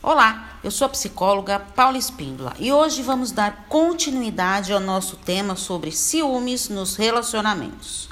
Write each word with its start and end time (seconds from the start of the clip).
Olá, 0.00 0.60
eu 0.62 0.70
sou 0.70 0.86
a 0.86 0.90
psicóloga 0.90 1.58
Paula 1.58 1.98
Espíndola 1.98 2.54
e 2.56 2.72
hoje 2.72 3.02
vamos 3.02 3.32
dar 3.32 3.66
continuidade 3.68 4.72
ao 4.72 4.78
nosso 4.78 5.16
tema 5.16 5.56
sobre 5.56 5.90
ciúmes 5.90 6.68
nos 6.68 6.94
relacionamentos. 6.94 8.08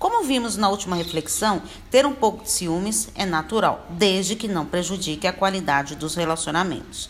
Como 0.00 0.24
vimos 0.24 0.56
na 0.56 0.68
última 0.68 0.96
reflexão, 0.96 1.62
ter 1.92 2.04
um 2.04 2.12
pouco 2.12 2.42
de 2.42 2.50
ciúmes 2.50 3.08
é 3.14 3.24
natural, 3.24 3.86
desde 3.90 4.34
que 4.34 4.48
não 4.48 4.66
prejudique 4.66 5.28
a 5.28 5.32
qualidade 5.32 5.94
dos 5.94 6.16
relacionamentos. 6.16 7.08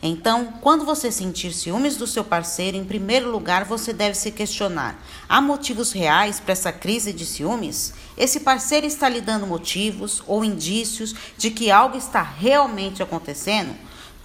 Então, 0.00 0.52
quando 0.60 0.84
você 0.84 1.10
sentir 1.10 1.52
ciúmes 1.52 1.96
do 1.96 2.06
seu 2.06 2.22
parceiro, 2.22 2.76
em 2.76 2.84
primeiro 2.84 3.30
lugar 3.30 3.64
você 3.64 3.92
deve 3.92 4.14
se 4.14 4.30
questionar: 4.30 5.02
há 5.28 5.40
motivos 5.40 5.90
reais 5.90 6.38
para 6.38 6.52
essa 6.52 6.72
crise 6.72 7.12
de 7.12 7.26
ciúmes? 7.26 7.92
Esse 8.16 8.40
parceiro 8.40 8.86
está 8.86 9.08
lhe 9.08 9.20
dando 9.20 9.46
motivos 9.46 10.22
ou 10.26 10.44
indícios 10.44 11.14
de 11.36 11.50
que 11.50 11.70
algo 11.70 11.96
está 11.96 12.22
realmente 12.22 13.02
acontecendo? 13.02 13.74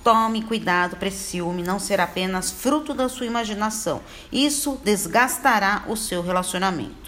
Tome 0.03 0.43
cuidado 0.43 0.97
para 0.97 1.07
esse 1.07 1.23
ciúme 1.31 1.63
não 1.63 1.79
ser 1.79 1.99
apenas 1.99 2.51
fruto 2.51 2.93
da 2.93 3.09
sua 3.09 3.25
imaginação. 3.25 4.01
Isso 4.31 4.79
desgastará 4.83 5.85
o 5.87 5.95
seu 5.95 6.21
relacionamento. 6.21 7.02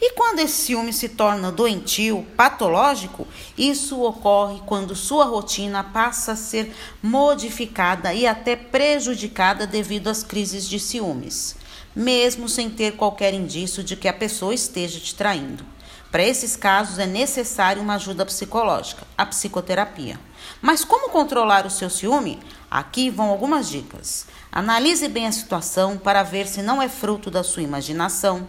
E 0.00 0.12
quando 0.12 0.38
esse 0.38 0.66
ciúme 0.66 0.92
se 0.92 1.08
torna 1.08 1.50
doentio, 1.50 2.24
patológico, 2.36 3.26
isso 3.56 4.00
ocorre 4.00 4.60
quando 4.64 4.94
sua 4.94 5.24
rotina 5.24 5.82
passa 5.82 6.32
a 6.32 6.36
ser 6.36 6.72
modificada 7.02 8.14
e 8.14 8.24
até 8.24 8.54
prejudicada 8.54 9.66
devido 9.66 10.08
às 10.08 10.22
crises 10.22 10.68
de 10.68 10.78
ciúmes, 10.78 11.56
mesmo 11.96 12.48
sem 12.48 12.70
ter 12.70 12.92
qualquer 12.92 13.34
indício 13.34 13.82
de 13.82 13.96
que 13.96 14.06
a 14.06 14.12
pessoa 14.12 14.54
esteja 14.54 15.00
te 15.00 15.16
traindo. 15.16 15.64
Para 16.12 16.22
esses 16.22 16.54
casos 16.54 16.98
é 16.98 17.06
necessário 17.06 17.82
uma 17.82 17.96
ajuda 17.96 18.24
psicológica, 18.24 19.04
a 19.16 19.26
psicoterapia. 19.26 20.18
Mas 20.62 20.84
como 20.84 21.10
controlar 21.10 21.66
o 21.66 21.70
seu 21.70 21.90
ciúme? 21.90 22.38
Aqui 22.70 23.10
vão 23.10 23.28
algumas 23.28 23.68
dicas. 23.68 24.26
Analise 24.50 25.08
bem 25.08 25.26
a 25.26 25.32
situação 25.32 25.98
para 25.98 26.22
ver 26.22 26.46
se 26.46 26.62
não 26.62 26.80
é 26.80 26.88
fruto 26.88 27.30
da 27.30 27.42
sua 27.42 27.62
imaginação 27.62 28.48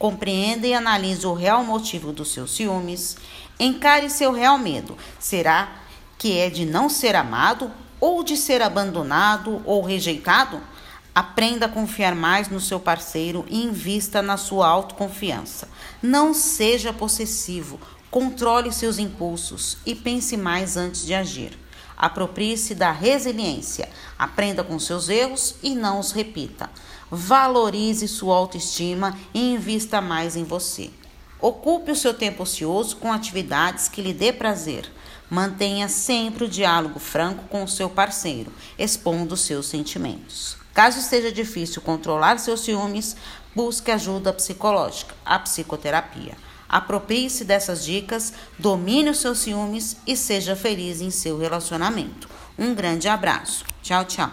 Compreenda 0.00 0.66
e 0.66 0.72
analise 0.72 1.26
o 1.26 1.34
real 1.34 1.62
motivo 1.62 2.10
dos 2.10 2.32
seus 2.32 2.56
ciúmes. 2.56 3.18
Encare 3.58 4.08
seu 4.08 4.32
real 4.32 4.56
medo. 4.56 4.96
Será 5.18 5.76
que 6.16 6.38
é 6.38 6.48
de 6.48 6.64
não 6.64 6.88
ser 6.88 7.14
amado 7.14 7.70
ou 8.00 8.24
de 8.24 8.34
ser 8.34 8.62
abandonado 8.62 9.60
ou 9.62 9.82
rejeitado? 9.82 10.58
Aprenda 11.14 11.66
a 11.66 11.68
confiar 11.68 12.14
mais 12.14 12.48
no 12.48 12.60
seu 12.60 12.80
parceiro 12.80 13.44
e 13.46 13.62
invista 13.62 14.22
na 14.22 14.38
sua 14.38 14.66
autoconfiança. 14.68 15.68
Não 16.02 16.32
seja 16.32 16.94
possessivo, 16.94 17.78
controle 18.10 18.72
seus 18.72 18.98
impulsos 18.98 19.76
e 19.84 19.94
pense 19.94 20.34
mais 20.34 20.78
antes 20.78 21.04
de 21.04 21.12
agir. 21.12 21.58
Aproprie-se 22.00 22.74
da 22.74 22.90
resiliência. 22.92 23.86
Aprenda 24.18 24.64
com 24.64 24.78
seus 24.78 25.10
erros 25.10 25.56
e 25.62 25.74
não 25.74 26.00
os 26.00 26.12
repita. 26.12 26.70
Valorize 27.10 28.08
sua 28.08 28.36
autoestima 28.36 29.18
e 29.34 29.52
invista 29.52 30.00
mais 30.00 30.34
em 30.34 30.42
você. 30.42 30.88
Ocupe 31.38 31.90
o 31.90 31.96
seu 31.96 32.14
tempo 32.14 32.44
ocioso 32.44 32.96
com 32.96 33.12
atividades 33.12 33.86
que 33.86 34.00
lhe 34.00 34.14
dê 34.14 34.32
prazer. 34.32 34.90
Mantenha 35.28 35.90
sempre 35.90 36.44
o 36.44 36.48
diálogo 36.48 36.98
franco 36.98 37.44
com 37.48 37.64
o 37.64 37.68
seu 37.68 37.90
parceiro, 37.90 38.50
expondo 38.78 39.36
seus 39.36 39.66
sentimentos. 39.66 40.56
Caso 40.72 41.00
esteja 41.00 41.30
difícil 41.30 41.82
controlar 41.82 42.38
seus 42.38 42.60
ciúmes, 42.60 43.14
busque 43.54 43.90
ajuda 43.90 44.32
psicológica, 44.32 45.14
a 45.22 45.38
psicoterapia. 45.38 46.34
Aproprie-se 46.70 47.44
dessas 47.44 47.84
dicas, 47.84 48.32
domine 48.56 49.10
os 49.10 49.18
seus 49.18 49.40
ciúmes 49.40 49.96
e 50.06 50.16
seja 50.16 50.54
feliz 50.54 51.00
em 51.00 51.10
seu 51.10 51.36
relacionamento. 51.36 52.28
Um 52.56 52.72
grande 52.72 53.08
abraço. 53.08 53.64
Tchau, 53.82 54.04
tchau. 54.04 54.30